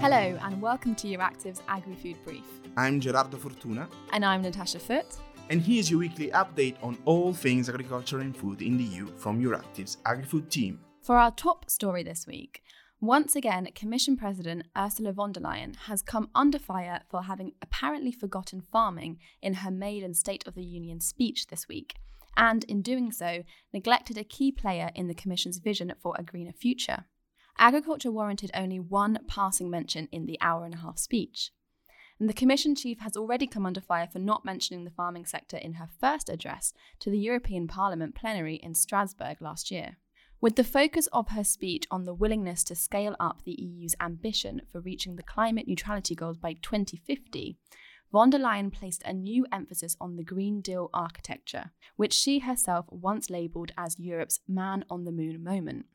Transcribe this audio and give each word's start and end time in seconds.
Hello, 0.00 0.38
and 0.42 0.62
welcome 0.62 0.94
to 0.96 1.08
Euractiv's 1.08 1.62
Agri 1.68 1.94
Food 1.96 2.16
Brief. 2.24 2.44
I'm 2.76 3.00
Gerardo 3.00 3.36
Fortuna, 3.36 3.88
And 4.12 4.24
I'm 4.24 4.42
Natasha 4.42 4.78
Foote. 4.78 5.16
and 5.50 5.60
here's 5.60 5.90
your 5.90 6.00
weekly 6.00 6.28
update 6.30 6.76
on 6.82 6.96
all 7.04 7.32
things 7.32 7.68
agriculture 7.68 8.20
and 8.20 8.36
food 8.36 8.62
in 8.62 8.76
the 8.76 8.84
EU 8.84 9.06
from 9.16 9.40
Euractiv's 9.42 9.98
AgriFood 10.06 10.48
team. 10.48 10.80
For 11.02 11.16
our 11.16 11.30
top 11.32 11.70
story 11.70 12.02
this 12.02 12.26
week, 12.26 12.62
once 13.00 13.36
again, 13.36 13.68
Commission 13.74 14.16
President 14.16 14.66
Ursula 14.76 15.12
von 15.12 15.32
der 15.32 15.40
Leyen 15.40 15.76
has 15.86 16.00
come 16.00 16.30
under 16.34 16.58
fire 16.58 17.00
for 17.10 17.24
having 17.24 17.52
apparently 17.60 18.10
forgotten 18.10 18.62
farming 18.62 19.18
in 19.42 19.54
her 19.54 19.70
maiden 19.70 20.14
State 20.14 20.46
of 20.46 20.54
the 20.54 20.64
Union 20.64 21.00
speech 21.00 21.48
this 21.48 21.68
week, 21.68 21.96
and 22.36 22.64
in 22.64 22.80
doing 22.80 23.12
so, 23.12 23.42
neglected 23.72 24.16
a 24.16 24.24
key 24.24 24.50
player 24.50 24.90
in 24.94 25.08
the 25.08 25.14
Commission's 25.14 25.58
vision 25.58 25.92
for 26.00 26.14
a 26.18 26.22
greener 26.22 26.52
future. 26.52 27.04
Agriculture 27.58 28.10
warranted 28.10 28.50
only 28.54 28.78
one 28.78 29.18
passing 29.28 29.70
mention 29.70 30.08
in 30.10 30.26
the 30.26 30.38
hour 30.40 30.64
and 30.64 30.74
a 30.74 30.78
half 30.78 30.98
speech. 30.98 31.52
And 32.18 32.28
the 32.30 32.34
Commission 32.34 32.74
chief 32.74 33.00
has 33.00 33.16
already 33.16 33.46
come 33.46 33.66
under 33.66 33.80
fire 33.80 34.08
for 34.10 34.18
not 34.18 34.44
mentioning 34.44 34.84
the 34.84 34.90
farming 34.90 35.26
sector 35.26 35.58
in 35.58 35.74
her 35.74 35.88
first 36.00 36.30
address 36.30 36.72
to 37.00 37.10
the 37.10 37.18
European 37.18 37.66
Parliament 37.68 38.14
plenary 38.14 38.56
in 38.56 38.74
Strasbourg 38.74 39.38
last 39.40 39.70
year. 39.70 39.98
With 40.38 40.56
the 40.56 40.64
focus 40.64 41.08
of 41.12 41.28
her 41.30 41.44
speech 41.44 41.86
on 41.90 42.04
the 42.04 42.14
willingness 42.14 42.62
to 42.64 42.74
scale 42.74 43.16
up 43.18 43.42
the 43.44 43.56
EU's 43.58 43.94
ambition 44.00 44.60
for 44.70 44.80
reaching 44.80 45.16
the 45.16 45.22
climate 45.22 45.66
neutrality 45.66 46.14
goals 46.14 46.36
by 46.36 46.52
2050, 46.60 47.56
von 48.12 48.30
der 48.30 48.38
Leyen 48.38 48.70
placed 48.70 49.02
a 49.04 49.14
new 49.14 49.46
emphasis 49.50 49.96
on 49.98 50.16
the 50.16 50.22
Green 50.22 50.60
Deal 50.60 50.90
architecture, 50.92 51.72
which 51.96 52.12
she 52.12 52.40
herself 52.40 52.84
once 52.90 53.30
labelled 53.30 53.72
as 53.78 53.98
Europe's 53.98 54.40
man 54.46 54.84
on 54.90 55.04
the 55.04 55.10
moon 55.10 55.42
moment. 55.42 55.86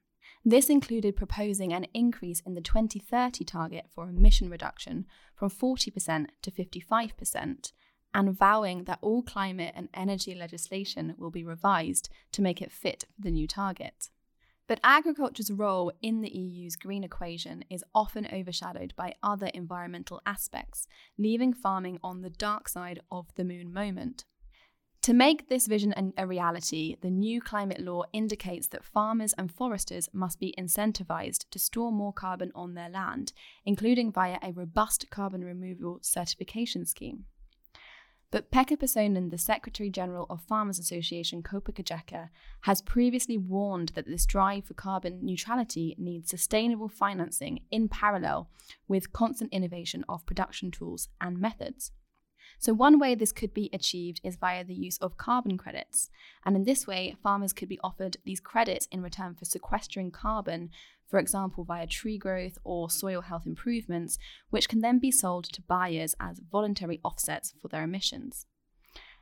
This 0.43 0.69
included 0.69 1.15
proposing 1.15 1.71
an 1.71 1.85
increase 1.93 2.41
in 2.43 2.55
the 2.55 2.61
2030 2.61 3.45
target 3.45 3.85
for 3.93 4.09
emission 4.09 4.49
reduction 4.49 5.05
from 5.35 5.51
40% 5.51 6.25
to 6.41 6.51
55%, 6.51 7.71
and 8.13 8.37
vowing 8.37 8.85
that 8.85 8.99
all 9.01 9.21
climate 9.21 9.73
and 9.75 9.87
energy 9.93 10.33
legislation 10.33 11.13
will 11.17 11.29
be 11.29 11.43
revised 11.43 12.09
to 12.31 12.41
make 12.41 12.59
it 12.59 12.71
fit 12.71 13.05
for 13.13 13.21
the 13.21 13.31
new 13.31 13.47
target. 13.47 14.09
But 14.71 14.79
agriculture's 14.85 15.51
role 15.51 15.91
in 16.01 16.21
the 16.21 16.29
EU's 16.29 16.77
green 16.77 17.03
equation 17.03 17.65
is 17.69 17.83
often 17.93 18.25
overshadowed 18.31 18.93
by 18.95 19.15
other 19.21 19.47
environmental 19.47 20.21
aspects, 20.25 20.87
leaving 21.17 21.51
farming 21.53 21.99
on 22.01 22.21
the 22.21 22.29
dark 22.29 22.69
side 22.69 23.01
of 23.11 23.35
the 23.35 23.43
moon 23.43 23.73
moment. 23.73 24.23
To 25.01 25.13
make 25.13 25.49
this 25.49 25.67
vision 25.67 26.13
a 26.17 26.25
reality, 26.25 26.95
the 27.01 27.09
new 27.09 27.41
climate 27.41 27.81
law 27.81 28.03
indicates 28.13 28.67
that 28.67 28.85
farmers 28.85 29.33
and 29.37 29.51
foresters 29.51 30.07
must 30.13 30.39
be 30.39 30.55
incentivized 30.57 31.49
to 31.49 31.59
store 31.59 31.91
more 31.91 32.13
carbon 32.13 32.53
on 32.55 32.73
their 32.73 32.89
land, 32.89 33.33
including 33.65 34.09
via 34.09 34.37
a 34.41 34.53
robust 34.53 35.09
carbon 35.09 35.43
removal 35.43 35.99
certification 36.01 36.85
scheme. 36.85 37.25
But 38.31 38.49
Pekka 38.49 38.77
Pesonen, 38.77 39.29
the 39.29 39.37
Secretary 39.37 39.89
General 39.89 40.25
of 40.29 40.41
Farmers 40.41 40.79
Association 40.79 41.43
Copa 41.43 41.73
Cogeca, 41.73 42.29
has 42.61 42.81
previously 42.81 43.37
warned 43.37 43.89
that 43.89 44.05
this 44.07 44.25
drive 44.25 44.63
for 44.63 44.73
carbon 44.73 45.19
neutrality 45.21 45.95
needs 45.97 46.29
sustainable 46.29 46.87
financing 46.87 47.59
in 47.71 47.89
parallel 47.89 48.49
with 48.87 49.11
constant 49.11 49.51
innovation 49.51 50.05
of 50.07 50.25
production 50.25 50.71
tools 50.71 51.09
and 51.19 51.39
methods. 51.39 51.91
So, 52.61 52.75
one 52.75 52.99
way 52.99 53.15
this 53.15 53.31
could 53.31 53.55
be 53.55 53.71
achieved 53.73 54.21
is 54.23 54.35
via 54.35 54.63
the 54.63 54.75
use 54.75 54.99
of 54.99 55.17
carbon 55.17 55.57
credits. 55.57 56.11
And 56.45 56.55
in 56.55 56.63
this 56.63 56.85
way, 56.85 57.15
farmers 57.23 57.53
could 57.53 57.67
be 57.67 57.79
offered 57.83 58.17
these 58.23 58.39
credits 58.39 58.87
in 58.91 59.01
return 59.01 59.33
for 59.33 59.45
sequestering 59.45 60.11
carbon, 60.11 60.69
for 61.07 61.17
example, 61.17 61.63
via 61.63 61.87
tree 61.87 62.19
growth 62.19 62.59
or 62.63 62.87
soil 62.87 63.21
health 63.21 63.47
improvements, 63.47 64.19
which 64.51 64.69
can 64.69 64.81
then 64.81 64.99
be 64.99 65.09
sold 65.09 65.45
to 65.45 65.63
buyers 65.63 66.13
as 66.19 66.39
voluntary 66.51 66.99
offsets 67.03 67.51
for 67.59 67.67
their 67.67 67.81
emissions. 67.81 68.45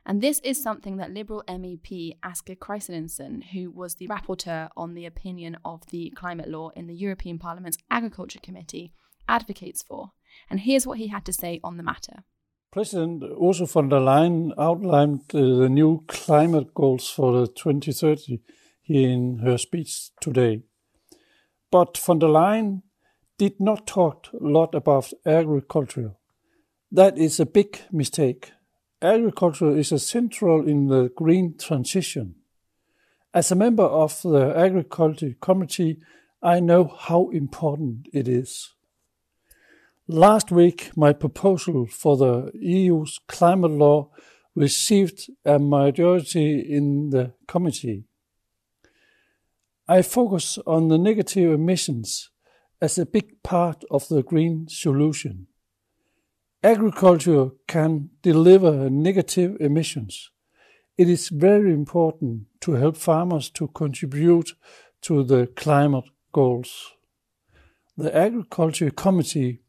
And 0.04 0.20
this 0.20 0.40
is 0.40 0.62
something 0.62 0.98
that 0.98 1.14
Liberal 1.14 1.42
MEP 1.48 2.18
Asger 2.22 2.58
Christensen, 2.58 3.40
who 3.54 3.70
was 3.70 3.94
the 3.94 4.08
rapporteur 4.08 4.68
on 4.76 4.92
the 4.92 5.06
opinion 5.06 5.56
of 5.64 5.86
the 5.86 6.10
climate 6.14 6.48
law 6.50 6.68
in 6.76 6.88
the 6.88 6.94
European 6.94 7.38
Parliament's 7.38 7.78
Agriculture 7.90 8.40
Committee, 8.42 8.92
advocates 9.26 9.82
for. 9.82 10.10
And 10.50 10.60
here's 10.60 10.86
what 10.86 10.98
he 10.98 11.06
had 11.06 11.24
to 11.24 11.32
say 11.32 11.58
on 11.64 11.78
the 11.78 11.82
matter. 11.82 12.24
President 12.72 13.24
Ursula 13.24 13.66
von 13.66 13.90
der 13.90 13.98
Leyen 13.98 14.52
outlined 14.56 15.34
uh, 15.34 15.40
the 15.40 15.68
new 15.68 16.04
climate 16.06 16.72
goals 16.72 17.08
for 17.08 17.32
the 17.32 17.48
2030 17.48 18.40
in 18.84 19.40
her 19.40 19.58
speech 19.58 20.10
today. 20.20 20.62
But 21.72 21.98
von 21.98 22.20
der 22.20 22.28
Leyen 22.28 22.82
did 23.38 23.58
not 23.58 23.88
talk 23.88 24.28
a 24.32 24.36
lot 24.46 24.76
about 24.76 25.12
agriculture. 25.26 26.14
That 26.92 27.18
is 27.18 27.40
a 27.40 27.46
big 27.46 27.80
mistake. 27.90 28.52
Agriculture 29.02 29.76
is 29.76 29.88
central 30.06 30.64
in 30.64 30.86
the 30.86 31.10
green 31.16 31.56
transition. 31.58 32.36
As 33.34 33.50
a 33.50 33.56
member 33.56 33.84
of 33.84 34.22
the 34.22 34.54
Agriculture 34.56 35.34
Committee, 35.40 35.98
I 36.40 36.60
know 36.60 36.84
how 36.84 37.30
important 37.30 38.08
it 38.12 38.28
is. 38.28 38.74
Last 40.12 40.50
week, 40.50 40.90
my 40.96 41.12
proposal 41.12 41.86
for 41.86 42.16
the 42.16 42.50
EU's 42.52 43.20
climate 43.28 43.70
law 43.70 44.10
received 44.56 45.30
a 45.44 45.60
majority 45.60 46.58
in 46.58 47.10
the 47.10 47.34
committee. 47.46 48.06
I 49.86 50.02
focus 50.02 50.58
on 50.66 50.88
the 50.88 50.98
negative 50.98 51.52
emissions 51.52 52.30
as 52.82 52.98
a 52.98 53.06
big 53.06 53.40
part 53.44 53.84
of 53.88 54.08
the 54.08 54.24
green 54.24 54.66
solution. 54.68 55.46
Agriculture 56.64 57.50
can 57.68 58.10
deliver 58.20 58.90
negative 58.90 59.58
emissions. 59.60 60.32
It 60.98 61.08
is 61.08 61.28
very 61.28 61.72
important 61.72 62.46
to 62.62 62.72
help 62.72 62.96
farmers 62.96 63.48
to 63.50 63.68
contribute 63.68 64.54
to 65.02 65.22
the 65.22 65.46
climate 65.54 66.10
goals. 66.32 66.94
The 67.96 68.12
Agriculture 68.12 68.90
Committee 68.90 69.60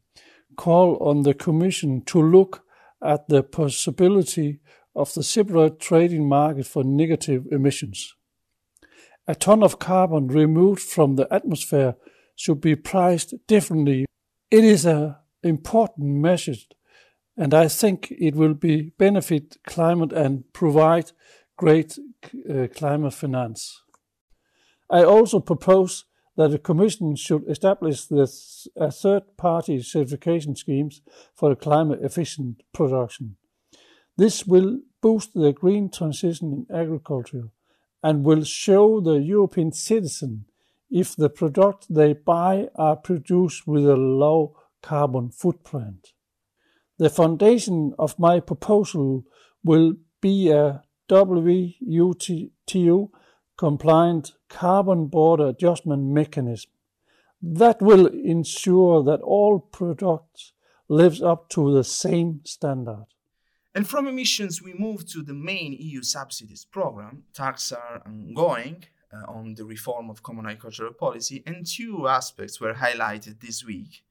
call 0.56 0.96
on 1.00 1.22
the 1.22 1.34
Commission 1.34 2.02
to 2.06 2.20
look 2.20 2.64
at 3.02 3.28
the 3.28 3.42
possibility 3.42 4.60
of 4.94 5.12
the 5.14 5.22
separate 5.22 5.80
trading 5.80 6.28
market 6.28 6.66
for 6.66 6.84
negative 6.84 7.46
emissions. 7.50 8.14
A 9.26 9.34
ton 9.34 9.62
of 9.62 9.78
carbon 9.78 10.28
removed 10.28 10.82
from 10.82 11.16
the 11.16 11.32
atmosphere 11.32 11.94
should 12.36 12.60
be 12.60 12.76
priced 12.76 13.34
differently. 13.46 14.06
It 14.50 14.64
is 14.64 14.84
an 14.84 15.16
important 15.42 16.08
measure, 16.08 16.56
and 17.36 17.54
I 17.54 17.68
think 17.68 18.10
it 18.10 18.34
will 18.34 18.54
be 18.54 18.92
benefit 18.98 19.56
climate 19.66 20.12
and 20.12 20.44
provide 20.52 21.12
great 21.56 21.98
uh, 22.50 22.66
climate 22.74 23.14
finance. 23.14 23.82
I 24.90 25.04
also 25.04 25.40
propose 25.40 26.04
that 26.36 26.50
the 26.50 26.58
Commission 26.58 27.16
should 27.16 27.48
establish 27.48 28.06
this, 28.06 28.66
a 28.76 28.90
third-party 28.90 29.82
certification 29.82 30.56
schemes 30.56 31.02
for 31.34 31.54
climate 31.54 32.00
efficient 32.02 32.62
production. 32.72 33.36
This 34.16 34.46
will 34.46 34.80
boost 35.00 35.34
the 35.34 35.52
green 35.52 35.90
transition 35.90 36.66
in 36.70 36.74
agriculture 36.74 37.50
and 38.02 38.24
will 38.24 38.44
show 38.44 39.00
the 39.00 39.20
European 39.20 39.72
citizen 39.72 40.46
if 40.90 41.16
the 41.16 41.30
products 41.30 41.86
they 41.88 42.12
buy 42.12 42.68
are 42.76 42.96
produced 42.96 43.66
with 43.66 43.86
a 43.86 43.96
low 43.96 44.56
carbon 44.82 45.30
footprint. 45.30 46.12
The 46.98 47.10
foundation 47.10 47.94
of 47.98 48.18
my 48.18 48.40
proposal 48.40 49.24
will 49.64 49.94
be 50.20 50.50
a 50.50 50.82
WTO 51.08 52.50
compliant 53.56 54.32
carbon 54.52 55.06
border 55.06 55.48
adjustment 55.48 56.02
mechanism 56.02 56.70
that 57.40 57.82
will 57.82 58.06
ensure 58.06 59.02
that 59.02 59.20
all 59.22 59.58
products 59.58 60.52
lives 60.88 61.22
up 61.22 61.48
to 61.48 61.74
the 61.74 61.82
same 61.82 62.40
standard. 62.44 63.06
And 63.74 63.88
from 63.88 64.06
emissions, 64.06 64.62
we 64.62 64.74
move 64.74 65.06
to 65.12 65.22
the 65.22 65.34
main 65.34 65.72
EU 65.72 66.02
subsidies 66.02 66.66
program. 66.66 67.24
Talks 67.32 67.72
are 67.72 68.02
ongoing 68.04 68.84
uh, 69.12 69.24
on 69.32 69.54
the 69.54 69.64
reform 69.64 70.10
of 70.10 70.22
common 70.22 70.46
agricultural 70.46 70.92
policy, 70.92 71.42
and 71.46 71.66
two 71.66 72.06
aspects 72.06 72.60
were 72.60 72.74
highlighted 72.74 73.40
this 73.40 73.64
week. 73.64 74.04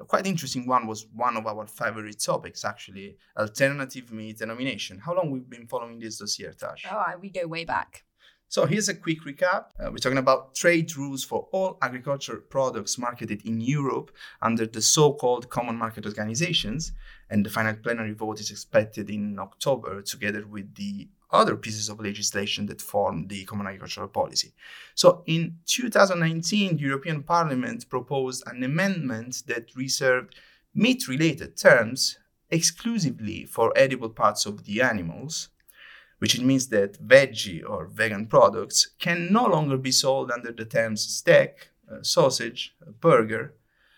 A 0.00 0.04
quite 0.04 0.28
interesting 0.28 0.66
one 0.66 0.86
was 0.86 1.08
one 1.12 1.36
of 1.36 1.46
our 1.48 1.66
favorite 1.66 2.20
topics, 2.20 2.64
actually, 2.64 3.18
alternative 3.36 4.12
meat 4.12 4.38
denomination. 4.38 5.00
How 5.00 5.16
long 5.16 5.32
we've 5.32 5.50
been 5.50 5.66
following 5.66 5.98
this 5.98 6.18
dossier, 6.18 6.52
Tash? 6.56 6.86
Oh, 6.88 7.04
we 7.20 7.30
go 7.30 7.44
way 7.48 7.64
back. 7.64 8.04
So 8.50 8.64
here's 8.64 8.88
a 8.88 8.94
quick 8.94 9.24
recap. 9.24 9.66
Uh, 9.78 9.90
we're 9.90 9.98
talking 9.98 10.16
about 10.16 10.54
trade 10.54 10.96
rules 10.96 11.22
for 11.22 11.48
all 11.52 11.76
agriculture 11.82 12.36
products 12.36 12.96
marketed 12.96 13.44
in 13.44 13.60
Europe 13.60 14.10
under 14.40 14.64
the 14.64 14.80
so-called 14.80 15.50
Common 15.50 15.76
Market 15.76 16.06
Organizations, 16.06 16.92
and 17.28 17.44
the 17.44 17.50
final 17.50 17.74
plenary 17.74 18.14
vote 18.14 18.40
is 18.40 18.50
expected 18.50 19.10
in 19.10 19.38
October, 19.38 20.00
together 20.00 20.46
with 20.46 20.74
the 20.76 21.08
other 21.30 21.56
pieces 21.56 21.90
of 21.90 22.00
legislation 22.00 22.64
that 22.66 22.80
form 22.80 23.26
the 23.28 23.44
Common 23.44 23.66
Agricultural 23.66 24.08
Policy. 24.08 24.54
So 24.94 25.24
in 25.26 25.58
2019, 25.66 26.78
the 26.78 26.82
European 26.82 27.24
Parliament 27.24 27.86
proposed 27.90 28.44
an 28.46 28.62
amendment 28.62 29.42
that 29.46 29.76
reserved 29.76 30.34
meat-related 30.74 31.58
terms 31.58 32.16
exclusively 32.48 33.44
for 33.44 33.74
edible 33.76 34.08
parts 34.08 34.46
of 34.46 34.64
the 34.64 34.80
animals 34.80 35.50
which 36.18 36.40
means 36.40 36.68
that 36.68 37.00
veggie 37.06 37.62
or 37.68 37.86
vegan 37.86 38.26
products 38.26 38.88
can 38.98 39.32
no 39.32 39.46
longer 39.46 39.76
be 39.76 39.92
sold 39.92 40.30
under 40.30 40.52
the 40.52 40.64
terms 40.64 41.02
steak, 41.02 41.70
uh, 41.90 42.02
sausage, 42.02 42.74
uh, 42.86 42.90
burger, 43.00 43.54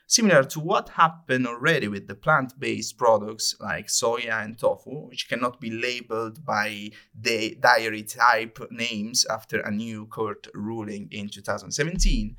similar 0.06 0.42
to 0.42 0.58
what 0.58 0.88
happened 0.90 1.46
already 1.46 1.86
with 1.86 2.08
the 2.08 2.14
plant 2.14 2.58
based 2.58 2.98
products 2.98 3.54
like 3.60 3.86
soya 3.86 4.42
and 4.42 4.58
tofu, 4.58 5.08
which 5.08 5.28
cannot 5.28 5.60
be 5.60 5.70
labeled 5.70 6.44
by 6.44 6.90
the 7.18 7.56
dairy 7.60 8.02
type 8.02 8.58
names 8.70 9.24
after 9.26 9.60
a 9.60 9.70
new 9.70 10.06
court 10.06 10.48
ruling 10.52 11.08
in 11.12 11.28
2017. 11.28 12.36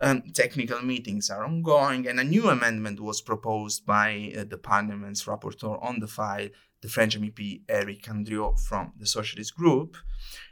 Um, 0.00 0.22
technical 0.32 0.80
meetings 0.82 1.28
are 1.28 1.44
ongoing, 1.44 2.06
and 2.06 2.20
a 2.20 2.24
new 2.24 2.48
amendment 2.50 3.00
was 3.00 3.20
proposed 3.20 3.84
by 3.84 4.32
uh, 4.38 4.44
the 4.44 4.58
Parliament's 4.58 5.24
rapporteur 5.24 5.82
on 5.82 5.98
the 5.98 6.06
file 6.06 6.50
the 6.80 6.88
French 6.88 7.18
MEP 7.18 7.62
Eric 7.68 8.02
Andrieu 8.02 8.58
from 8.58 8.92
the 8.98 9.06
Socialist 9.06 9.54
Group. 9.56 9.96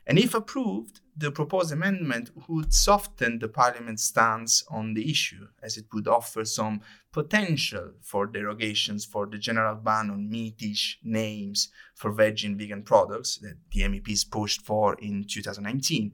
And 0.07 0.19
if 0.19 0.35
approved, 0.35 1.01
the 1.17 1.31
proposed 1.31 1.73
amendment 1.73 2.31
would 2.49 2.73
soften 2.73 3.39
the 3.39 3.49
Parliament's 3.49 4.05
stance 4.05 4.65
on 4.71 4.95
the 4.95 5.11
issue, 5.11 5.49
as 5.63 5.77
it 5.77 5.87
would 5.93 6.07
offer 6.07 6.45
some 6.45 6.81
potential 7.13 7.93
for 8.03 8.27
derogations 8.27 9.05
for 9.05 9.27
the 9.27 9.39
general 9.39 9.77
ban 9.77 10.11
on 10.11 10.31
meatish 10.31 10.97
names 11.03 11.71
for 11.95 12.11
veg 12.11 12.45
and 12.45 12.59
vegan 12.59 12.83
products 12.83 13.39
that 13.39 13.57
the 13.73 13.81
MEPs 13.83 14.31
pushed 14.31 14.63
for 14.63 14.95
in 14.95 15.25
2019. 15.27 16.13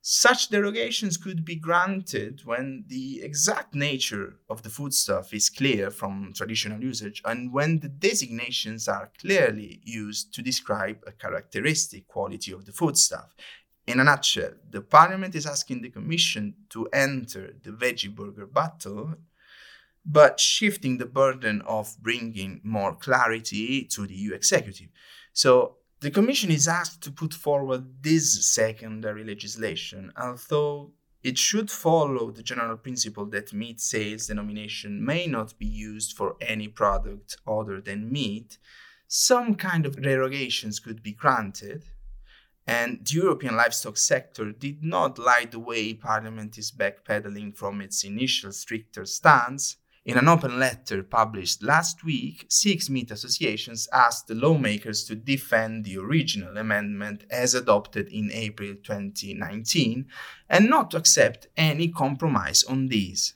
Such 0.00 0.48
derogations 0.48 1.16
could 1.16 1.44
be 1.44 1.56
granted 1.56 2.42
when 2.44 2.84
the 2.86 3.20
exact 3.22 3.74
nature 3.74 4.36
of 4.48 4.62
the 4.62 4.70
foodstuff 4.70 5.34
is 5.34 5.50
clear 5.50 5.90
from 5.90 6.32
traditional 6.34 6.82
usage 6.82 7.20
and 7.24 7.52
when 7.52 7.80
the 7.80 7.88
designations 7.88 8.88
are 8.88 9.10
clearly 9.18 9.80
used 9.84 10.32
to 10.34 10.42
describe 10.42 11.02
a 11.06 11.12
characteristic 11.12 12.06
quality 12.06 12.52
of 12.52 12.64
the 12.64 12.72
foodstuff. 12.72 13.34
In 13.86 14.00
a 14.00 14.04
nutshell, 14.04 14.52
the 14.70 14.82
Parliament 14.82 15.34
is 15.34 15.46
asking 15.46 15.82
the 15.82 15.90
Commission 15.90 16.54
to 16.70 16.86
enter 16.92 17.54
the 17.62 17.70
veggie 17.70 18.14
burger 18.14 18.46
battle, 18.46 19.14
but 20.04 20.38
shifting 20.38 20.98
the 20.98 21.06
burden 21.06 21.60
of 21.62 21.96
bringing 22.00 22.60
more 22.62 22.94
clarity 22.94 23.84
to 23.84 24.06
the 24.06 24.14
EU 24.14 24.32
executive. 24.32 24.88
So 25.32 25.78
the 26.00 26.10
Commission 26.10 26.50
is 26.50 26.68
asked 26.68 27.02
to 27.02 27.10
put 27.10 27.34
forward 27.34 28.02
this 28.02 28.46
secondary 28.46 29.24
legislation, 29.24 30.12
although 30.16 30.92
it 31.24 31.36
should 31.36 31.70
follow 31.70 32.30
the 32.30 32.42
general 32.42 32.76
principle 32.76 33.26
that 33.26 33.52
meat 33.52 33.80
sales 33.80 34.28
denomination 34.28 35.04
may 35.04 35.26
not 35.26 35.58
be 35.58 35.66
used 35.66 36.16
for 36.16 36.36
any 36.40 36.68
product 36.68 37.36
other 37.46 37.80
than 37.80 38.12
meat. 38.12 38.58
Some 39.08 39.56
kind 39.56 39.86
of 39.86 39.96
derogations 39.96 40.80
could 40.80 41.02
be 41.02 41.12
granted, 41.12 41.84
and 42.64 43.04
the 43.04 43.14
European 43.14 43.56
livestock 43.56 43.96
sector 43.96 44.52
did 44.52 44.84
not 44.84 45.18
like 45.18 45.50
the 45.50 45.58
way 45.58 45.94
Parliament 45.94 46.58
is 46.58 46.70
backpedaling 46.70 47.56
from 47.56 47.80
its 47.80 48.04
initial 48.04 48.52
stricter 48.52 49.04
stance 49.04 49.76
in 50.08 50.16
an 50.16 50.26
open 50.26 50.58
letter 50.58 51.02
published 51.02 51.62
last 51.62 52.02
week, 52.02 52.46
six 52.48 52.88
meat 52.88 53.10
associations 53.10 53.86
asked 53.92 54.26
the 54.26 54.34
lawmakers 54.34 55.04
to 55.04 55.14
defend 55.14 55.84
the 55.84 55.98
original 55.98 56.56
amendment 56.56 57.24
as 57.30 57.52
adopted 57.52 58.08
in 58.08 58.30
April 58.32 58.74
2019 58.82 60.06
and 60.48 60.70
not 60.70 60.90
to 60.90 60.96
accept 60.96 61.48
any 61.58 61.88
compromise 61.88 62.64
on 62.64 62.88
these. 62.88 63.34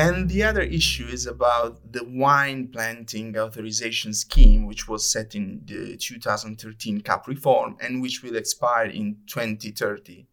And 0.00 0.30
the 0.30 0.44
other 0.44 0.62
issue 0.62 1.04
is 1.08 1.26
about 1.26 1.92
the 1.92 2.02
wine 2.02 2.68
planting 2.68 3.36
authorization 3.36 4.14
scheme, 4.14 4.64
which 4.64 4.88
was 4.88 5.06
set 5.06 5.34
in 5.34 5.60
the 5.66 5.98
2013 5.98 7.02
CAP 7.02 7.28
reform 7.28 7.76
and 7.82 8.00
which 8.00 8.22
will 8.22 8.34
expire 8.34 8.86
in 8.86 9.18
2030. 9.26 10.26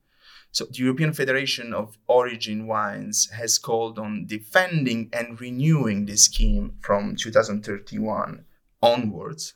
So, 0.53 0.67
the 0.67 0.77
European 0.77 1.11
Federation 1.11 1.73
of 1.73 1.97
Origin 2.07 2.65
Wines 2.65 3.29
has 3.31 3.57
called 3.57 3.99
on 3.99 4.25
defending 4.25 5.09
and 5.11 5.41
renewing 5.41 6.05
this 6.05 6.23
scheme 6.23 6.77
from 6.79 7.17
2031 7.17 8.45
onwards, 8.81 9.53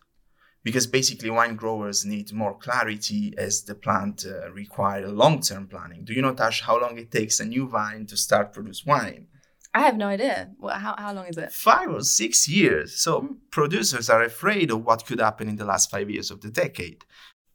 because 0.62 0.88
basically 0.88 1.30
wine 1.30 1.56
growers 1.56 2.04
need 2.04 2.34
more 2.34 2.58
clarity 2.58 3.34
as 3.38 3.64
the 3.64 3.76
plant 3.76 4.26
uh, 4.26 4.52
require 4.52 5.08
long 5.08 5.40
term 5.40 5.70
planning. 5.70 6.04
Do 6.04 6.12
you 6.12 6.22
know, 6.22 6.34
Tash, 6.34 6.64
how 6.64 6.82
long 6.82 6.98
it 6.98 7.12
takes 7.12 7.40
a 7.40 7.46
new 7.46 7.66
vine 7.66 8.08
to 8.08 8.18
start 8.18 8.52
produce 8.52 8.86
wine? 8.86 9.28
I 9.74 9.82
have 9.82 9.98
no 9.98 10.08
idea. 10.08 10.52
Well, 10.60 10.78
how, 10.78 10.96
how 10.98 11.14
long 11.14 11.28
is 11.28 11.38
it? 11.38 11.52
Five 11.52 11.90
or 11.90 12.02
six 12.02 12.48
years. 12.48 12.98
So 12.98 13.38
producers 13.52 14.10
are 14.10 14.24
afraid 14.24 14.70
of 14.70 14.86
what 14.86 15.06
could 15.06 15.20
happen 15.20 15.48
in 15.48 15.56
the 15.56 15.66
last 15.66 15.90
five 15.90 16.10
years 16.10 16.30
of 16.30 16.42
the 16.42 16.50
decade. 16.50 17.06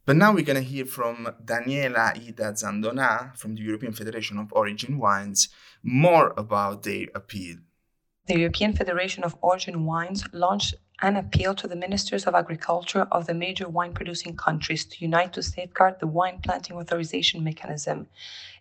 But 0.05 0.15
now 0.15 0.33
we're 0.33 0.45
going 0.45 0.63
to 0.63 0.67
hear 0.67 0.85
from 0.85 1.29
Daniela 1.43 2.15
Ida 2.15 2.53
Zandona 2.53 3.37
from 3.37 3.55
the 3.55 3.61
European 3.61 3.91
Federation 3.91 4.37
of 4.37 4.53
Origin 4.53 4.97
Wines 4.97 5.49
more 5.83 6.33
about 6.37 6.83
their 6.83 7.07
appeal. 7.13 7.57
The 8.27 8.37
European 8.37 8.73
Federation 8.73 9.23
of 9.23 9.37
Origin 9.41 9.85
Wines 9.85 10.25
launched 10.33 10.75
an 11.01 11.15
appeal 11.15 11.55
to 11.55 11.65
the 11.65 11.77
ministers 11.77 12.25
of 12.25 12.35
agriculture 12.35 13.07
of 13.09 13.25
the 13.25 13.33
major 13.33 13.69
wine 13.69 13.93
producing 13.93 14.35
countries 14.35 14.83
to 14.83 14.97
unite 14.99 15.31
to 15.31 15.41
safeguard 15.41 16.01
the 16.01 16.07
wine 16.07 16.41
planting 16.43 16.75
authorization 16.75 17.41
mechanism. 17.41 18.07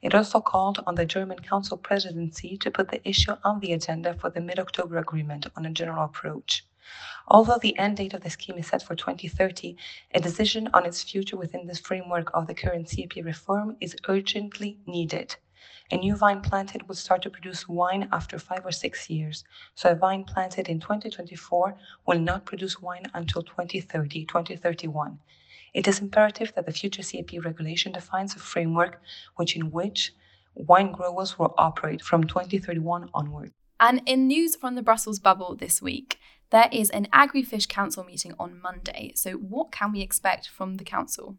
It 0.02 0.14
also 0.14 0.40
called 0.40 0.84
on 0.86 0.94
the 0.94 1.04
German 1.04 1.40
Council 1.40 1.76
presidency 1.76 2.56
to 2.58 2.70
put 2.70 2.90
the 2.90 3.08
issue 3.08 3.32
on 3.42 3.58
the 3.58 3.72
agenda 3.72 4.14
for 4.14 4.30
the 4.30 4.40
mid 4.40 4.60
October 4.60 4.98
agreement 4.98 5.48
on 5.56 5.66
a 5.66 5.72
general 5.72 6.04
approach. 6.04 6.64
Although 7.26 7.58
the 7.60 7.76
end 7.76 7.96
date 7.96 8.14
of 8.14 8.22
the 8.22 8.30
scheme 8.30 8.58
is 8.58 8.68
set 8.68 8.84
for 8.84 8.94
2030, 8.94 9.76
a 10.14 10.20
decision 10.20 10.70
on 10.74 10.86
its 10.86 11.02
future 11.02 11.36
within 11.36 11.66
this 11.66 11.80
framework 11.80 12.30
of 12.34 12.46
the 12.46 12.54
current 12.54 12.88
CAP 12.88 13.24
reform 13.24 13.76
is 13.80 13.96
urgently 14.06 14.78
needed. 14.86 15.34
A 15.92 15.96
new 15.96 16.16
vine 16.16 16.40
planted 16.40 16.88
would 16.88 16.96
start 16.96 17.22
to 17.22 17.30
produce 17.30 17.68
wine 17.68 18.08
after 18.10 18.40
five 18.40 18.66
or 18.66 18.72
six 18.72 19.08
years, 19.08 19.44
so 19.76 19.90
a 19.90 19.94
vine 19.94 20.24
planted 20.24 20.68
in 20.68 20.80
2024 20.80 21.76
will 22.06 22.18
not 22.18 22.44
produce 22.44 22.82
wine 22.82 23.06
until 23.14 23.42
2030, 23.42 24.24
2031. 24.24 25.20
It 25.72 25.86
is 25.86 26.00
imperative 26.00 26.52
that 26.54 26.66
the 26.66 26.72
future 26.72 27.02
CAP 27.02 27.44
regulation 27.44 27.92
defines 27.92 28.34
a 28.34 28.40
framework 28.40 29.00
which 29.36 29.54
in 29.54 29.70
which 29.70 30.12
wine 30.54 30.90
growers 30.90 31.38
will 31.38 31.54
operate 31.56 32.02
from 32.02 32.24
2031 32.24 33.08
onward. 33.14 33.52
And 33.78 34.02
in 34.06 34.26
news 34.26 34.56
from 34.56 34.74
the 34.74 34.82
Brussels 34.82 35.20
bubble 35.20 35.54
this 35.54 35.80
week, 35.80 36.18
there 36.50 36.68
is 36.72 36.90
an 36.90 37.08
Agri-Fish 37.12 37.66
Council 37.66 38.04
meeting 38.04 38.34
on 38.38 38.60
Monday. 38.60 39.12
So, 39.14 39.32
what 39.32 39.72
can 39.72 39.92
we 39.92 40.00
expect 40.00 40.48
from 40.48 40.76
the 40.76 40.84
council? 40.84 41.36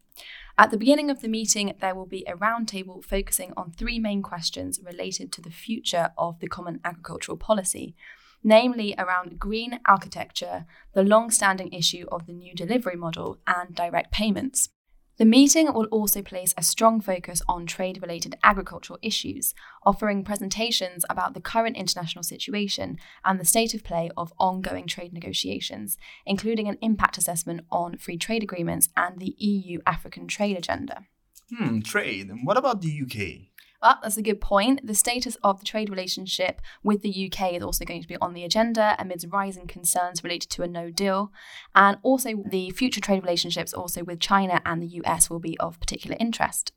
At 0.57 0.71
the 0.71 0.77
beginning 0.77 1.09
of 1.09 1.21
the 1.21 1.27
meeting, 1.27 1.73
there 1.79 1.95
will 1.95 2.05
be 2.05 2.25
a 2.27 2.35
roundtable 2.35 3.03
focusing 3.03 3.53
on 3.55 3.71
three 3.71 3.99
main 3.99 4.21
questions 4.21 4.79
related 4.83 5.31
to 5.33 5.41
the 5.41 5.51
future 5.51 6.11
of 6.17 6.39
the 6.39 6.47
Common 6.47 6.79
Agricultural 6.83 7.37
Policy, 7.37 7.95
namely 8.43 8.95
around 8.97 9.39
green 9.39 9.79
architecture, 9.87 10.65
the 10.93 11.03
long 11.03 11.31
standing 11.31 11.71
issue 11.71 12.05
of 12.11 12.25
the 12.25 12.33
new 12.33 12.53
delivery 12.53 12.95
model, 12.95 13.37
and 13.47 13.75
direct 13.75 14.11
payments. 14.11 14.69
The 15.17 15.25
meeting 15.25 15.73
will 15.73 15.85
also 15.85 16.21
place 16.21 16.53
a 16.55 16.61
strong 16.63 17.01
focus 17.01 17.41
on 17.47 17.65
trade 17.65 17.99
related 18.03 18.35
agricultural 18.43 18.99
issues, 19.01 19.55
offering 19.83 20.23
presentations 20.23 21.05
about 21.09 21.33
the 21.33 21.41
current 21.41 21.75
international 21.75 22.21
situation 22.21 22.99
and 23.25 23.39
the 23.39 23.45
state 23.45 23.73
of 23.73 23.83
play 23.83 24.11
of 24.15 24.31
ongoing 24.37 24.85
trade 24.85 25.13
negotiations, 25.13 25.97
including 26.23 26.67
an 26.67 26.77
impact 26.81 27.17
assessment 27.17 27.61
on 27.71 27.97
free 27.97 28.17
trade 28.17 28.43
agreements 28.43 28.89
and 28.95 29.19
the 29.19 29.35
EU 29.39 29.79
African 29.87 30.27
trade 30.27 30.55
agenda. 30.55 31.07
Hmm, 31.49 31.79
trade. 31.79 32.29
And 32.29 32.45
what 32.45 32.57
about 32.57 32.81
the 32.81 33.01
UK? 33.01 33.47
Well, 33.81 33.99
that's 34.01 34.17
a 34.17 34.23
good 34.23 34.41
point. 34.41 34.85
The 34.85 34.95
status 34.95 35.37
of 35.43 35.59
the 35.59 35.65
trade 35.65 35.89
relationship 35.89 36.61
with 36.83 37.03
the 37.03 37.31
UK 37.31 37.53
is 37.53 37.63
also 37.63 37.85
going 37.85 38.01
to 38.01 38.07
be 38.07 38.17
on 38.17 38.33
the 38.33 38.43
agenda 38.43 38.95
amidst 38.97 39.27
rising 39.31 39.67
concerns 39.67 40.23
related 40.23 40.49
to 40.51 40.63
a 40.63 40.67
no 40.67 40.89
deal. 40.89 41.31
And 41.75 41.97
also, 42.01 42.43
the 42.49 42.71
future 42.71 43.01
trade 43.01 43.21
relationships 43.21 43.73
also 43.73 44.03
with 44.03 44.19
China 44.19 44.61
and 44.65 44.81
the 44.81 45.01
US 45.03 45.29
will 45.29 45.39
be 45.39 45.59
of 45.59 45.79
particular 45.79 46.17
interest. 46.19 46.71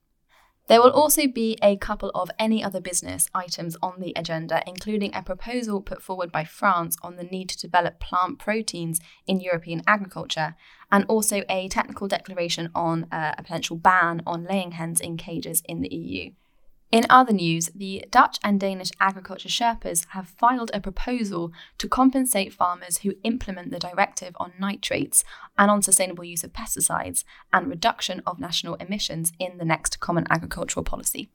There 0.69 0.80
will 0.80 0.90
also 0.90 1.26
be 1.26 1.59
a 1.62 1.76
couple 1.78 2.11
of 2.14 2.30
any 2.38 2.62
other 2.62 2.80
business 2.80 3.28
items 3.35 3.76
on 3.83 3.99
the 3.99 4.12
agenda, 4.14 4.62
including 4.66 5.12
a 5.14 5.23
proposal 5.23 5.80
put 5.80 6.02
forward 6.02 6.30
by 6.30 6.45
France 6.45 6.97
on 7.02 7.16
the 7.16 7.25
need 7.25 7.49
to 7.49 7.59
develop 7.59 7.99
plant 7.99 8.38
proteins 8.38 9.00
in 9.26 9.40
European 9.40 9.83
agriculture, 9.87 10.54
and 10.92 11.07
also 11.07 11.42
a 11.49 11.66
technical 11.69 12.07
declaration 12.07 12.71
on 12.75 13.07
uh, 13.11 13.35
a 13.37 13.42
potential 13.42 13.76
ban 13.78 14.23
on 14.26 14.45
laying 14.45 14.73
hens 14.73 15.00
in 15.00 15.16
cages 15.16 15.61
in 15.66 15.80
the 15.80 15.92
EU. 15.92 16.30
In 16.92 17.06
other 17.09 17.32
news, 17.32 17.70
the 17.73 18.04
Dutch 18.11 18.40
and 18.42 18.59
Danish 18.59 18.90
agriculture 18.99 19.49
Sherpas 19.49 20.06
have 20.09 20.26
filed 20.28 20.73
a 20.75 20.80
proposal 20.80 21.52
to 21.78 21.88
compensate 21.88 22.52
farmers 22.52 22.99
who 22.99 23.14
implement 23.23 23.70
the 23.70 23.78
directive 23.78 24.35
on 24.40 24.54
nitrates 24.59 25.23
and 25.56 25.70
on 25.70 25.82
sustainable 25.82 26.25
use 26.25 26.42
of 26.42 26.52
pesticides 26.52 27.23
and 27.52 27.68
reduction 27.68 28.23
of 28.26 28.40
national 28.40 28.75
emissions 28.75 29.32
in 29.38 29.59
the 29.59 29.64
next 29.64 30.00
Common 30.00 30.26
Agricultural 30.30 30.82
Policy. 30.82 31.30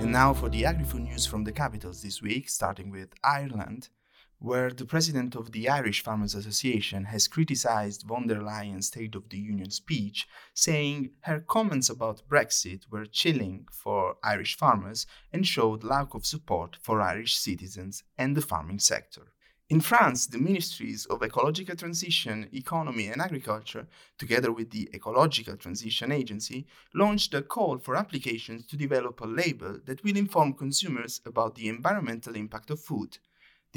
And 0.00 0.12
now 0.12 0.32
for 0.32 0.48
the 0.48 0.64
agri 0.64 0.84
food 0.84 1.02
news 1.02 1.26
from 1.26 1.44
the 1.44 1.52
capitals 1.52 2.00
this 2.00 2.22
week, 2.22 2.48
starting 2.48 2.90
with 2.90 3.10
Ireland 3.22 3.90
where 4.40 4.70
the 4.70 4.84
president 4.84 5.34
of 5.34 5.50
the 5.50 5.68
Irish 5.68 6.00
Farmers 6.00 6.32
Association 6.32 7.06
has 7.06 7.26
criticized 7.26 8.04
von 8.06 8.28
der 8.28 8.40
Leyen's 8.40 8.86
State 8.86 9.16
of 9.16 9.28
the 9.30 9.38
Union 9.38 9.70
speech, 9.70 10.28
saying 10.54 11.10
her 11.22 11.40
comments 11.40 11.90
about 11.90 12.22
Brexit 12.28 12.82
were 12.88 13.04
chilling 13.04 13.66
for 13.72 14.16
Irish 14.22 14.56
farmers 14.56 15.06
and 15.32 15.44
showed 15.44 15.82
lack 15.82 16.14
of 16.14 16.24
support 16.24 16.76
for 16.80 17.00
Irish 17.00 17.36
citizens 17.36 18.04
and 18.16 18.36
the 18.36 18.40
farming 18.40 18.78
sector. 18.78 19.32
In 19.70 19.80
France, 19.80 20.26
the 20.28 20.38
Ministries 20.38 21.04
of 21.06 21.22
Ecological 21.22 21.74
Transition, 21.74 22.48
Economy 22.54 23.08
and 23.08 23.20
Agriculture, 23.20 23.86
together 24.18 24.50
with 24.52 24.70
the 24.70 24.88
Ecological 24.94 25.56
Transition 25.56 26.12
Agency, 26.12 26.66
launched 26.94 27.34
a 27.34 27.42
call 27.42 27.78
for 27.78 27.96
applications 27.96 28.64
to 28.66 28.76
develop 28.76 29.20
a 29.20 29.26
label 29.26 29.78
that 29.84 30.02
will 30.04 30.16
inform 30.16 30.54
consumers 30.54 31.20
about 31.26 31.56
the 31.56 31.68
environmental 31.68 32.36
impact 32.36 32.70
of 32.70 32.80
food 32.80 33.18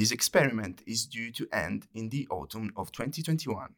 this 0.01 0.11
experiment 0.11 0.81
is 0.87 1.05
due 1.05 1.31
to 1.31 1.47
end 1.53 1.85
in 1.93 2.09
the 2.09 2.27
autumn 2.31 2.73
of 2.75 2.91
2021. 2.91 3.75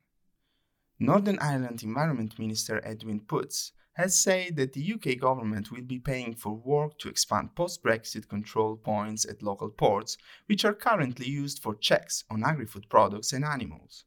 Northern 0.97 1.37
Ireland 1.39 1.83
Environment 1.83 2.39
Minister 2.39 2.79
Edwin 2.85 3.19
Poots 3.19 3.73
has 3.95 4.17
said 4.17 4.55
that 4.55 4.71
the 4.71 4.93
UK 4.93 5.19
government 5.19 5.69
will 5.69 5.81
be 5.81 5.99
paying 5.99 6.33
for 6.33 6.53
work 6.53 6.97
to 6.99 7.09
expand 7.09 7.55
post 7.55 7.83
Brexit 7.83 8.29
control 8.29 8.77
points 8.77 9.25
at 9.25 9.43
local 9.43 9.69
ports, 9.69 10.17
which 10.45 10.63
are 10.63 10.73
currently 10.73 11.27
used 11.27 11.59
for 11.59 11.75
checks 11.75 12.23
on 12.29 12.45
agri 12.45 12.67
food 12.67 12.87
products 12.87 13.33
and 13.33 13.43
animals. 13.43 14.05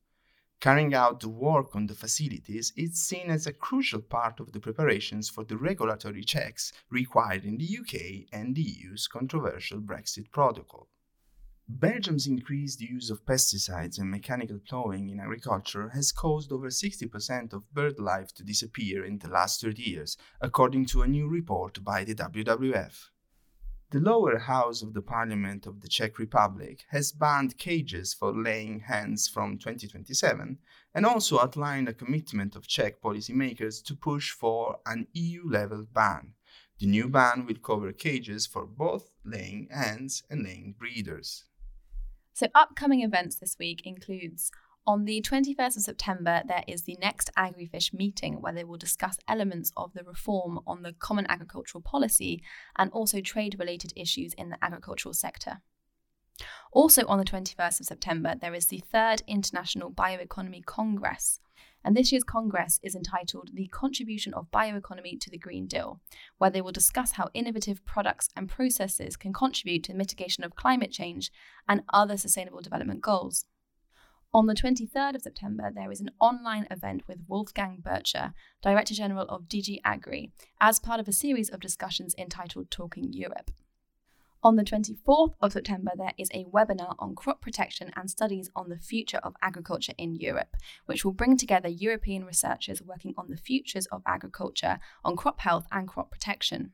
Carrying 0.59 0.95
out 0.95 1.21
the 1.21 1.29
work 1.29 1.77
on 1.77 1.87
the 1.87 1.95
facilities 1.95 2.73
is 2.79 2.95
seen 2.95 3.29
as 3.29 3.47
a 3.47 3.53
crucial 3.53 4.01
part 4.01 4.41
of 4.41 4.53
the 4.53 4.61
preparations 4.61 5.29
for 5.29 5.45
the 5.45 5.59
regulatory 5.59 6.25
checks 6.25 6.73
required 6.89 7.45
in 7.45 7.59
the 7.59 7.79
UK 7.79 8.27
and 8.33 8.57
the 8.57 8.63
EU's 8.63 9.07
controversial 9.07 9.83
Brexit 9.83 10.31
protocol. 10.31 10.89
Belgium's 11.69 12.29
increased 12.29 12.81
use 12.81 13.11
of 13.11 13.27
pesticides 13.27 13.99
and 13.99 14.09
mechanical 14.09 14.61
ploughing 14.69 15.11
in 15.11 15.19
agriculture 15.19 15.89
has 15.89 16.13
caused 16.13 16.53
over 16.53 16.69
60% 16.69 17.53
of 17.53 17.75
bird 17.75 17.99
life 17.99 18.33
to 18.33 18.45
disappear 18.45 19.05
in 19.05 19.19
the 19.19 19.29
last 19.29 19.61
30 19.63 19.83
years, 19.83 20.17
according 20.41 20.87
to 20.87 21.03
a 21.03 21.09
new 21.09 21.27
report 21.27 21.83
by 21.83 22.05
the 22.05 22.15
WWF. 22.15 23.09
The 23.91 23.99
lower 23.99 24.39
house 24.39 24.81
of 24.81 24.95
the 24.95 25.03
parliament 25.03 25.67
of 25.67 25.81
the 25.81 25.89
Czech 25.89 26.21
Republic 26.21 26.85
has 26.91 27.11
banned 27.11 27.59
cages 27.59 28.15
for 28.15 28.33
laying 28.33 28.81
hens 28.81 29.29
from 29.29 29.59
2027 29.59 30.59
and 30.95 31.05
also 31.05 31.41
outlined 31.41 31.89
a 31.89 31.95
commitment 31.95 32.55
of 32.55 32.69
Czech 32.69 33.03
policymakers 33.03 33.83
to 33.85 33.97
push 33.97 34.31
for 34.31 34.79
an 34.87 35.09
EU 35.15 35.43
level 35.49 35.85
ban. 35.93 36.35
The 36.79 36.87
new 36.87 37.09
ban 37.09 37.45
will 37.45 37.57
cover 37.57 37.93
cages 37.93 38.47
for 38.47 38.67
both 38.67 39.11
laying 39.25 39.69
hens 39.71 40.23
and 40.31 40.45
laying 40.45 40.77
breeders. 40.79 41.45
So, 42.37 42.49
upcoming 42.55 43.01
events 43.01 43.37
this 43.37 43.57
week 43.59 43.81
includes 43.87 44.53
on 44.87 45.07
the 45.07 45.23
21st 45.23 45.79
of 45.79 45.83
September, 45.83 46.43
there 46.47 46.65
is 46.69 46.83
the 46.83 46.99
next 47.01 47.31
AgriFish 47.35 47.95
meeting 47.95 48.43
where 48.43 48.53
they 48.53 48.63
will 48.63 48.77
discuss 48.77 49.17
elements 49.27 49.73
of 49.75 49.95
the 49.95 50.05
reform 50.05 50.61
on 50.67 50.83
the 50.83 50.93
Common 50.93 51.25
Agricultural 51.31 51.81
Policy 51.81 52.43
and 52.77 52.93
also 52.93 53.23
trade 53.23 53.57
related 53.59 53.95
issues 53.97 54.35
in 54.35 54.51
the 54.51 54.63
agricultural 54.63 55.15
sector. 55.15 55.63
Also, 56.73 57.07
on 57.07 57.17
the 57.17 57.25
21st 57.25 57.81
of 57.81 57.87
September, 57.87 58.35
there 58.39 58.53
is 58.53 58.67
the 58.67 58.81
third 58.93 59.23
International 59.27 59.91
Bioeconomy 59.91 60.63
Congress, 60.67 61.41
and 61.87 61.97
this 61.97 62.11
year's 62.11 62.25
Congress 62.25 62.81
is 62.83 62.97
entitled 62.97 63.51
The 63.55 63.69
Contribution 63.69 64.35
of 64.35 64.51
Bioeconomy 64.51 65.21
to 65.21 65.31
the 65.31 65.39
Green 65.39 65.69
Deal, 65.69 66.01
where 66.37 66.51
they 66.51 66.61
will 66.61 66.73
discuss 66.73 67.13
how 67.13 67.31
innovative 67.33 67.87
products 67.87 68.29
and 68.37 68.49
processes 68.49 69.17
can 69.17 69.33
contribute 69.33 69.85
to 69.85 69.93
the 69.93 69.99
mitigation 69.99 70.43
of 70.43 70.57
climate 70.57 70.91
change 70.91 71.31
and 71.69 71.85
other 71.93 72.17
sustainable 72.17 72.61
development 72.61 73.03
goals. 73.03 73.45
On 74.35 74.47
the 74.47 74.55
23rd 74.55 75.15
of 75.15 75.23
September, 75.23 75.71
there 75.73 75.93
is 75.93 76.01
an 76.01 76.11
online 76.21 76.67
event 76.73 77.03
with 77.07 77.23
Wolfgang 77.29 77.81
Burtscher, 77.81 78.33
Director 78.63 78.93
General 78.93 79.27
of 79.29 79.45
DG 79.45 79.79
Agri, 79.85 80.33
as 80.61 80.81
part 80.81 80.99
of 80.99 81.07
a 81.07 81.13
series 81.13 81.51
of 81.51 81.61
discussions 81.61 82.17
entitled 82.19 82.69
Talking 82.69 83.13
Europe. 83.13 83.53
On 84.47 84.55
the 84.55 84.63
24th 84.63 85.35
of 85.41 85.55
September, 85.55 85.91
there 85.97 86.13
is 86.17 86.31
a 86.33 86.45
webinar 86.45 86.95
on 87.01 87.17
crop 87.17 87.41
protection 87.41 87.91
and 87.97 88.09
studies 88.09 88.49
on 88.55 88.69
the 88.69 88.79
future 88.79 89.19
of 89.25 89.35
agriculture 89.43 89.93
in 89.99 90.15
Europe, 90.15 90.57
which 90.85 91.05
will 91.05 91.13
bring 91.13 91.37
together 91.37 91.69
European 91.69 92.25
researchers 92.25 92.81
working 92.81 93.13
on 93.19 93.27
the 93.29 93.37
futures 93.37 93.87
of 93.87 94.03
agriculture, 94.07 94.79
on 95.05 95.17
crop 95.17 95.41
health 95.41 95.67
and 95.73 95.89
crop 95.89 96.13
protection. 96.13 96.71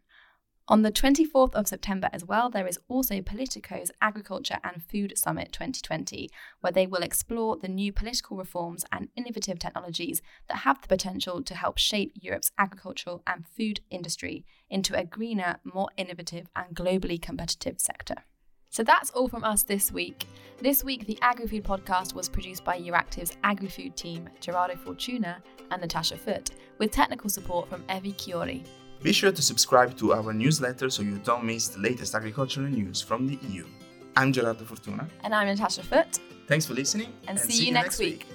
On 0.69 0.83
the 0.83 0.93
24th 0.93 1.55
of 1.55 1.67
September 1.67 2.09
as 2.13 2.25
well, 2.25 2.49
there 2.49 2.69
is 2.69 2.79
also 2.89 3.21
Politico's 3.21 3.91
Agriculture 4.01 4.59
and 4.63 4.81
Food 4.81 5.15
Summit 5.17 5.51
2020, 5.51 6.31
where 6.61 6.73
they 6.73 6.87
will 6.87 7.03
explore 7.03 7.57
the 7.57 7.69
new 7.69 7.93
political 7.93 8.37
reforms 8.37 8.85
and 8.93 9.09
innovative 9.17 9.59
technologies 9.59 10.23
that 10.49 10.59
have 10.59 10.81
the 10.81 10.87
potential 10.87 11.43
to 11.43 11.57
help 11.57 11.79
shape 11.79 12.13
Europe's 12.15 12.53
agricultural 12.59 13.23
and 13.27 13.45
food 13.49 13.81
industry 13.91 14.45
into 14.71 14.97
a 14.97 15.05
greener, 15.05 15.59
more 15.65 15.89
innovative, 15.97 16.47
and 16.55 16.77
globally 16.77 17.21
competitive 17.21 17.81
sector. 17.81 18.25
So 18.71 18.85
that's 18.85 19.11
all 19.11 19.29
from 19.29 19.45
us 19.45 19.65
this 19.65 19.91
week. 19.91 20.27
This 20.61 20.85
week, 20.85 21.07
the 21.07 21.19
AgriFood 21.23 21.65
podcast 21.65 22.15
was 22.15 22.29
produced 22.29 22.65
by 22.65 22.81
Euractiv's 22.81 23.37
AgriFood 23.43 23.97
team, 23.97 24.31
Gerardo 24.41 24.77
Fortuna 24.77 25.43
and 25.73 25.83
Natasha 25.83 26.17
Foote, 26.17 26.53
with 26.79 26.93
technical 26.93 27.29
support 27.29 27.69
from 27.69 27.83
Evi 27.89 28.15
Chiori. 28.15 28.65
Be 29.03 29.13
sure 29.13 29.33
to 29.33 29.43
subscribe 29.43 29.97
to 29.97 30.13
our 30.13 30.33
newsletter 30.33 30.89
so 30.89 31.03
you 31.03 31.19
don't 31.19 31.45
miss 31.45 31.69
the 31.69 31.81
latest 31.81 32.15
agricultural 32.15 32.69
news 32.69 33.03
from 33.03 33.27
the 33.27 33.37
EU. 33.49 33.67
I'm 34.15 34.33
Gerardo 34.33 34.65
Fortuna. 34.65 35.09
And 35.25 35.35
I'm 35.35 35.49
Natasha 35.49 35.83
Foote. 35.83 36.21
Thanks 36.47 36.67
for 36.67 36.75
listening. 36.75 37.09
And, 37.27 37.31
and 37.31 37.39
see, 37.41 37.53
see, 37.53 37.67
you 37.67 37.73
next 37.73 37.99
week. 37.99 38.27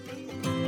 week. 0.43 0.66